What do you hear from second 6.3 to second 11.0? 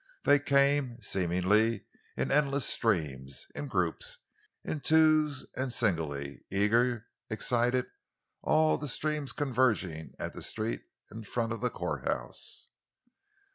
eager, excited, all the streams converging at the street